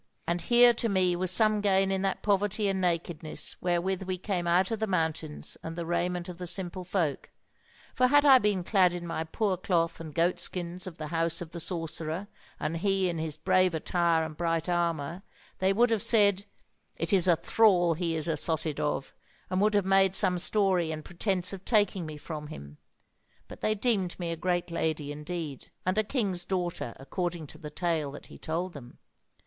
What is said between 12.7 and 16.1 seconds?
he in his brave attire and bright armour, they would have